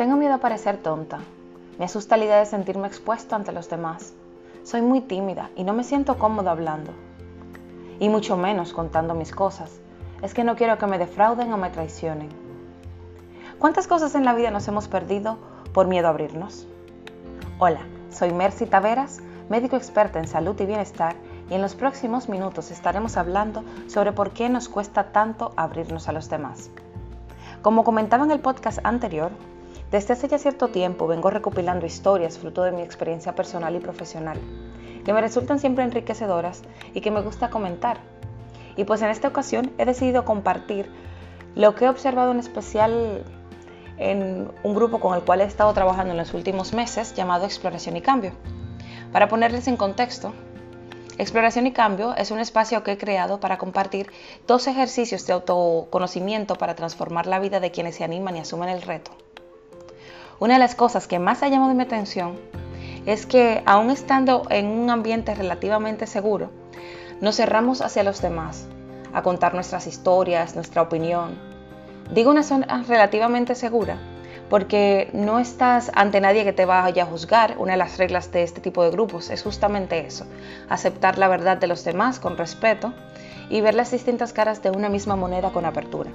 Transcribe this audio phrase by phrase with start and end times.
[0.00, 1.18] Tengo miedo a parecer tonta.
[1.78, 4.14] Me asusta la idea de sentirme expuesto ante los demás.
[4.62, 6.92] Soy muy tímida y no me siento cómoda hablando.
[7.98, 9.78] Y mucho menos contando mis cosas.
[10.22, 12.30] Es que no quiero que me defrauden o me traicionen.
[13.58, 15.36] ¿Cuántas cosas en la vida nos hemos perdido
[15.74, 16.66] por miedo a abrirnos?
[17.58, 19.20] Hola, soy Mercy Taveras,
[19.50, 21.14] médico experta en salud y bienestar,
[21.50, 26.12] y en los próximos minutos estaremos hablando sobre por qué nos cuesta tanto abrirnos a
[26.12, 26.70] los demás.
[27.60, 29.30] Como comentaba en el podcast anterior,
[29.90, 34.38] desde hace ya cierto tiempo vengo recopilando historias fruto de mi experiencia personal y profesional,
[35.04, 36.62] que me resultan siempre enriquecedoras
[36.94, 37.98] y que me gusta comentar.
[38.76, 40.90] Y pues en esta ocasión he decidido compartir
[41.56, 43.24] lo que he observado en especial
[43.98, 47.96] en un grupo con el cual he estado trabajando en los últimos meses llamado Exploración
[47.96, 48.32] y Cambio.
[49.12, 50.32] Para ponerles en contexto,
[51.18, 54.10] Exploración y Cambio es un espacio que he creado para compartir
[54.46, 58.80] dos ejercicios de autoconocimiento para transformar la vida de quienes se animan y asumen el
[58.80, 59.10] reto.
[60.40, 62.40] Una de las cosas que más ha llamado mi atención
[63.04, 66.50] es que aún estando en un ambiente relativamente seguro,
[67.20, 68.66] nos cerramos hacia los demás,
[69.12, 71.38] a contar nuestras historias, nuestra opinión.
[72.14, 73.98] Digo una zona relativamente segura
[74.48, 77.56] porque no estás ante nadie que te vaya a juzgar.
[77.58, 80.24] Una de las reglas de este tipo de grupos es justamente eso,
[80.70, 82.94] aceptar la verdad de los demás con respeto
[83.50, 86.10] y ver las distintas caras de una misma moneda con apertura.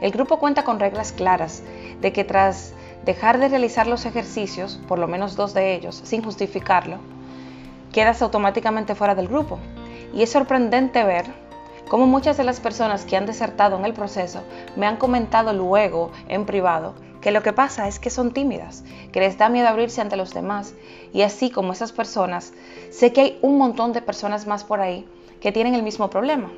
[0.00, 1.62] El grupo cuenta con reglas claras
[2.00, 2.74] de que tras
[3.06, 6.98] dejar de realizar los ejercicios, por lo menos dos de ellos, sin justificarlo,
[7.92, 9.58] quedas automáticamente fuera del grupo.
[10.12, 11.24] Y es sorprendente ver
[11.88, 14.42] cómo muchas de las personas que han desertado en el proceso
[14.74, 19.20] me han comentado luego en privado que lo que pasa es que son tímidas, que
[19.20, 20.74] les da miedo abrirse ante los demás.
[21.12, 22.52] Y así como esas personas,
[22.90, 25.08] sé que hay un montón de personas más por ahí
[25.40, 26.52] que tienen el mismo problema.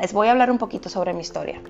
[0.00, 1.60] Les voy a hablar un poquito sobre mi historia.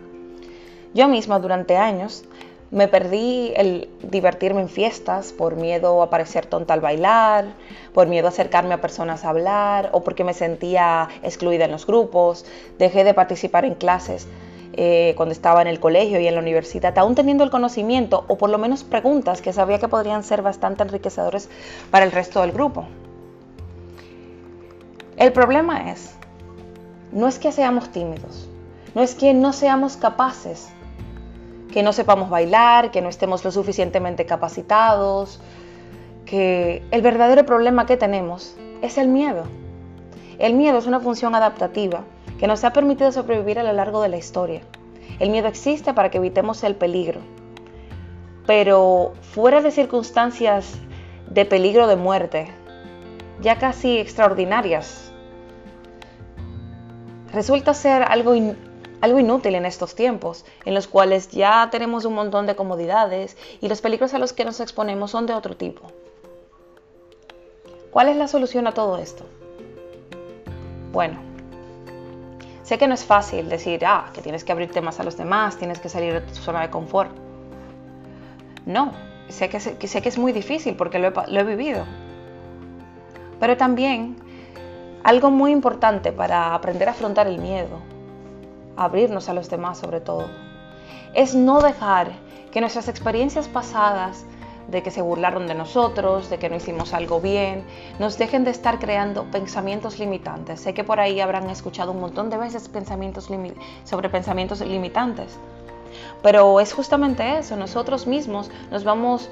[0.93, 2.25] Yo misma durante años
[2.73, 7.53] me perdí el divertirme en fiestas por miedo a parecer tonta al bailar,
[7.93, 11.87] por miedo a acercarme a personas a hablar o porque me sentía excluida en los
[11.87, 12.47] grupos.
[12.79, 14.27] Dejé de participar en clases
[14.73, 18.39] eh, cuando estaba en el colegio y en la universidad, aún teniendo el conocimiento o
[18.39, 21.51] por lo menos preguntas que sabía que podrían ser bastante enriquecedores
[21.91, 22.87] para el resto del grupo.
[25.19, 26.15] El problema es,
[27.13, 28.49] no es que seamos tímidos,
[28.95, 30.71] no es que no seamos capaces
[31.73, 35.41] que no sepamos bailar, que no estemos lo suficientemente capacitados,
[36.25, 39.45] que el verdadero problema que tenemos es el miedo.
[40.39, 42.05] El miedo es una función adaptativa
[42.39, 44.61] que nos ha permitido sobrevivir a lo largo de la historia.
[45.19, 47.21] El miedo existe para que evitemos el peligro,
[48.47, 50.79] pero fuera de circunstancias
[51.31, 52.49] de peligro de muerte,
[53.41, 55.13] ya casi extraordinarias,
[57.33, 58.35] resulta ser algo
[59.03, 63.69] algo inútil en estos tiempos, en los cuales ya tenemos un montón de comodidades y
[63.69, 65.83] los peligros a los que nos exponemos son de otro tipo.
[67.91, 69.25] ¿Cuál es la solución a todo esto?
[70.93, 71.19] Bueno,
[72.63, 75.57] sé que no es fácil decir, ah, que tienes que abrirte más a los demás,
[75.57, 77.11] tienes que salir de tu zona de confort.
[78.67, 78.93] No,
[79.29, 81.85] sé que, sé que es muy difícil porque lo he, lo he vivido.
[83.41, 84.15] Pero también
[85.03, 87.92] algo muy importante para aprender a afrontar el miedo
[88.85, 90.27] abrirnos a los demás sobre todo,
[91.15, 92.13] es no dejar
[92.51, 94.25] que nuestras experiencias pasadas
[94.69, 97.65] de que se burlaron de nosotros, de que no hicimos algo bien,
[97.99, 100.61] nos dejen de estar creando pensamientos limitantes.
[100.61, 103.29] Sé que por ahí habrán escuchado un montón de veces pensamientos
[103.85, 105.37] sobre pensamientos limitantes,
[106.23, 109.29] pero es justamente eso, nosotros mismos nos vamos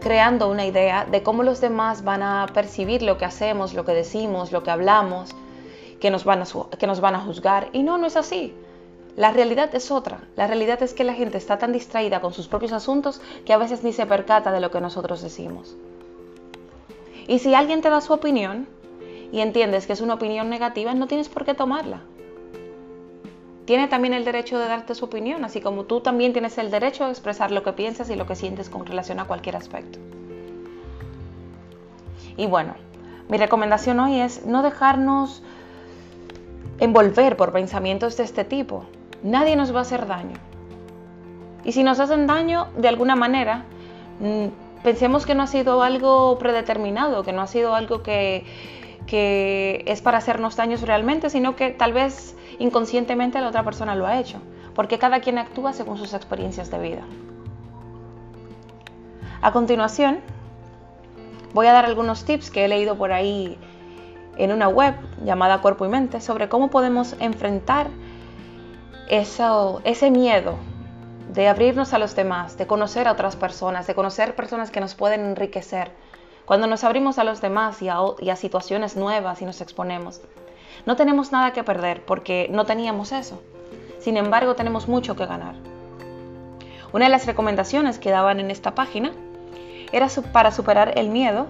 [0.00, 3.92] creando una idea de cómo los demás van a percibir lo que hacemos, lo que
[3.92, 5.34] decimos, lo que hablamos,
[5.98, 6.44] que nos van a,
[6.78, 7.68] que nos van a juzgar.
[7.72, 8.54] Y no, no es así.
[9.16, 10.20] La realidad es otra.
[10.36, 13.58] La realidad es que la gente está tan distraída con sus propios asuntos que a
[13.58, 15.76] veces ni se percata de lo que nosotros decimos.
[17.28, 18.66] Y si alguien te da su opinión
[19.30, 22.00] y entiendes que es una opinión negativa, no tienes por qué tomarla.
[23.66, 27.04] Tiene también el derecho de darte su opinión, así como tú también tienes el derecho
[27.04, 29.98] de expresar lo que piensas y lo que sientes con relación a cualquier aspecto.
[32.36, 32.74] Y bueno,
[33.28, 35.42] mi recomendación hoy es no dejarnos
[36.78, 38.84] envolver por pensamientos de este tipo
[39.24, 40.36] nadie nos va a hacer daño.
[41.64, 43.64] Y si nos hacen daño de alguna manera,
[44.20, 48.44] mm, pensemos que no ha sido algo predeterminado, que no ha sido algo que,
[49.06, 54.06] que es para hacernos daños realmente, sino que tal vez inconscientemente la otra persona lo
[54.06, 54.38] ha hecho,
[54.74, 57.02] porque cada quien actúa según sus experiencias de vida.
[59.40, 60.20] A continuación,
[61.54, 63.58] voy a dar algunos tips que he leído por ahí
[64.36, 64.94] en una web
[65.24, 67.88] llamada Cuerpo y Mente sobre cómo podemos enfrentar
[69.08, 70.56] eso, ese miedo
[71.32, 74.94] de abrirnos a los demás, de conocer a otras personas, de conocer personas que nos
[74.94, 75.90] pueden enriquecer.
[76.44, 80.20] Cuando nos abrimos a los demás y a, situaciones nuevas y nos exponemos,
[80.86, 83.42] no tenemos nada que perder porque no teníamos eso.
[83.98, 85.54] Sin embargo, tenemos mucho que ganar.
[86.92, 89.12] Una de las recomendaciones que daban en esta página
[89.92, 91.46] era para superar el miedo,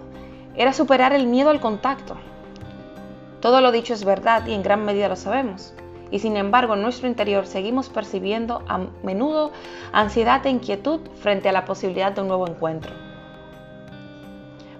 [0.57, 2.17] era superar el miedo al contacto.
[3.41, 5.75] Todo lo dicho es verdad y en gran medida lo sabemos
[6.11, 9.53] y sin embargo en nuestro interior seguimos percibiendo a menudo
[9.93, 12.93] ansiedad e inquietud frente a la posibilidad de un nuevo encuentro.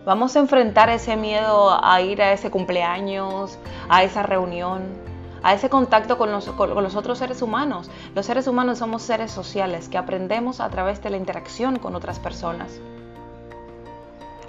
[0.05, 4.83] Vamos a enfrentar ese miedo a ir a ese cumpleaños, a esa reunión,
[5.43, 7.91] a ese contacto con los, otros seres humanos.
[8.15, 12.19] Los seres humanos somos seres sociales que aprendemos a través de la interacción con otras
[12.19, 12.79] personas.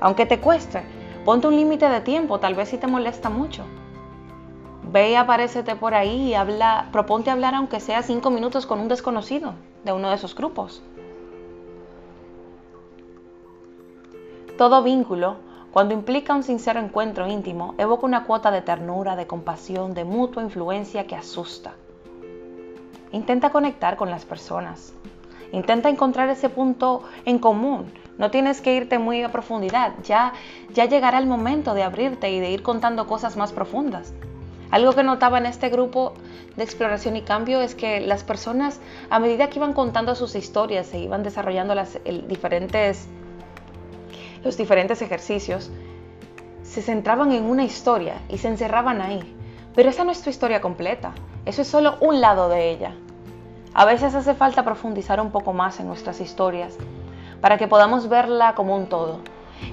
[0.01, 0.83] Aunque te cueste,
[1.24, 3.63] ponte un límite de tiempo, tal vez si te molesta mucho.
[4.95, 8.88] Ve y aparécete por ahí y habla, proponte hablar aunque sea cinco minutos con un
[8.88, 9.53] desconocido
[9.83, 10.81] de uno de esos grupos.
[14.57, 15.36] Todo vínculo,
[15.74, 20.44] cuando implica un sincero encuentro íntimo, evoca una cuota de ternura, de compasión, de mutua
[20.44, 21.74] influencia que asusta.
[23.12, 24.94] Intenta conectar con las personas.
[25.51, 27.92] Intenta encontrar ese punto en común.
[28.18, 29.92] No tienes que irte muy a profundidad.
[30.06, 30.31] Ya,
[30.71, 34.13] ya llegará el momento de abrirte y de ir contando cosas más profundas.
[34.75, 36.16] Algo que notaba en este grupo
[36.57, 40.88] de exploración y cambio es que las personas, a medida que iban contando sus historias,
[40.88, 43.07] se iban desarrollando las, diferentes,
[44.44, 45.72] los diferentes ejercicios,
[46.63, 49.22] se centraban en una historia y se encerraban ahí.
[49.75, 51.13] Pero esa no es tu historia completa,
[51.45, 52.95] eso es solo un lado de ella.
[53.74, 56.75] A veces hace falta profundizar un poco más en nuestras historias
[57.39, 59.21] para que podamos verla como un todo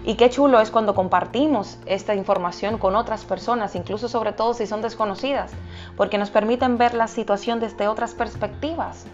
[0.05, 4.67] y qué chulo es cuando compartimos esta información con otras personas, incluso sobre todo si
[4.67, 5.52] son desconocidas,
[5.96, 9.06] porque nos permiten ver la situación desde otras perspectivas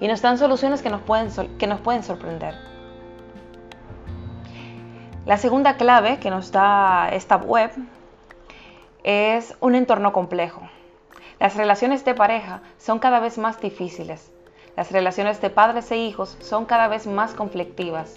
[0.00, 2.54] y nos dan soluciones que nos pueden, sorprender.
[5.26, 7.70] La segunda clave que nos da esta web
[9.04, 10.62] es un entorno complejo.
[11.38, 14.32] Las relaciones de pareja son cada vez más difíciles.
[14.76, 18.14] Las relaciones de padres e hijos son cada vez más conflictivas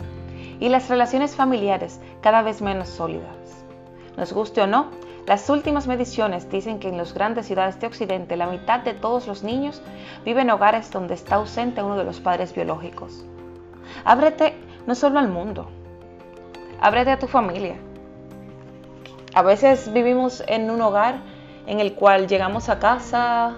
[0.64, 3.66] y las relaciones familiares cada vez menos sólidas.
[4.16, 4.92] Nos guste o no,
[5.28, 9.28] las últimas mediciones dicen que en las grandes ciudades de Occidente la mitad de todos
[9.28, 9.82] los niños
[10.24, 13.26] viven en hogares donde está ausente uno de los padres biológicos.
[14.06, 14.56] Ábrete
[14.88, 15.68] no solo al mundo,
[16.80, 17.76] ábrete a tu familia.
[19.34, 21.16] A veces vivimos en un hogar
[21.68, 23.58] en el cual llegamos a casa,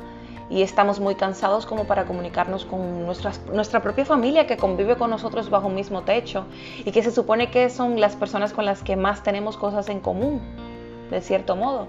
[0.49, 5.49] y estamos muy cansados como para comunicarnos con nuestra propia familia que convive con nosotros
[5.49, 6.45] bajo un mismo techo
[6.83, 9.99] y que se supone que son las personas con las que más tenemos cosas en
[9.99, 10.41] común,
[11.09, 11.87] de cierto modo.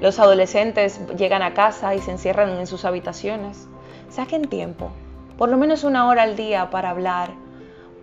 [0.00, 3.66] Los adolescentes llegan a casa y se encierran en sus habitaciones.
[4.10, 4.90] Saquen tiempo,
[5.36, 7.30] por lo menos una hora al día para hablar,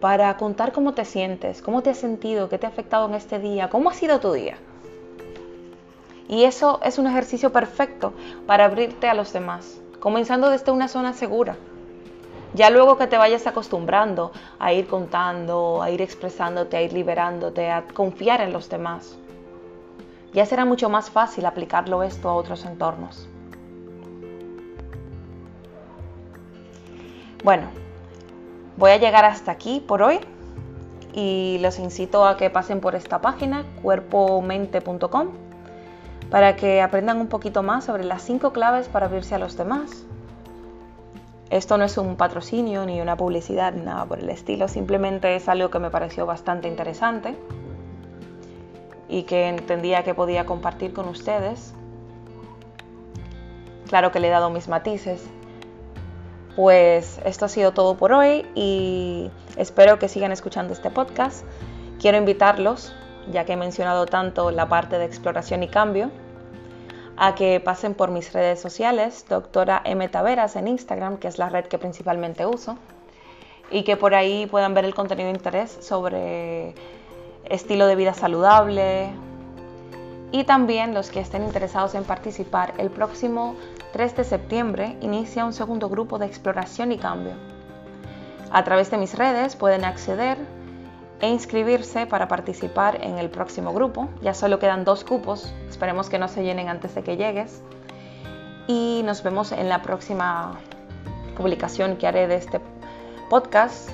[0.02, 3.40] para contar cómo te sientes, cómo te has sentido, qué te ha afectado en este
[3.40, 4.58] día, cómo ha sido tu día.
[6.28, 8.14] Y eso es un ejercicio perfecto
[8.48, 11.56] para abrirte a los demás, comenzando desde una zona segura.
[12.54, 17.70] Ya luego que te vayas acostumbrando a ir contando, a ir expresándote, a ir liberándote,
[17.70, 19.18] a confiar en los demás,
[20.34, 23.28] ya será mucho más fácil aplicarlo esto a otros entornos.
[27.44, 27.68] Bueno,
[28.76, 30.20] voy a llegar hasta aquí por hoy
[31.14, 35.45] y los incito a que pasen por esta página cuerpomente.com
[36.30, 40.06] para que aprendan un poquito más sobre las cinco claves para abrirse a los demás.
[41.50, 45.48] Esto no es un patrocinio ni una publicidad, ni nada por el estilo, simplemente es
[45.48, 47.36] algo que me pareció bastante interesante
[49.08, 51.74] y que entendía que podía compartir con ustedes.
[53.88, 55.24] Claro que le he dado mis matices.
[56.56, 61.46] Pues esto ha sido todo por hoy y espero que sigan escuchando este podcast.
[62.00, 62.96] Quiero invitarlos
[63.32, 66.12] ya que he mencionado tanto la parte de exploración y cambio,
[67.18, 70.08] a que pasen por mis redes sociales, doctora M.
[70.10, 72.78] Taveras en Instagram, que es la red que principalmente uso,
[73.72, 76.76] y que por ahí puedan ver el contenido de interés sobre
[77.46, 79.10] estilo de vida saludable
[80.32, 82.74] y también los que estén interesados en participar.
[82.78, 83.56] El próximo
[83.94, 87.34] 3 de septiembre inicia un segundo grupo de exploración y cambio.
[88.52, 90.38] A través de mis redes pueden acceder
[91.26, 94.10] e inscribirse para participar en el próximo grupo.
[94.22, 97.64] Ya solo quedan dos cupos, esperemos que no se llenen antes de que llegues.
[98.68, 100.60] Y nos vemos en la próxima
[101.36, 102.62] publicación que haré de este
[103.28, 103.90] podcast,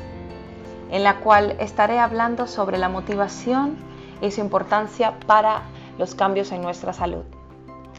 [0.89, 3.77] en la cual estaré hablando sobre la motivación
[4.21, 5.61] y su importancia para
[5.97, 7.23] los cambios en nuestra salud.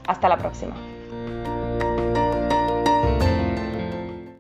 [0.07, 0.92] Hasta la próxima.